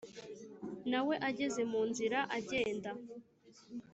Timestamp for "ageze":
1.29-1.61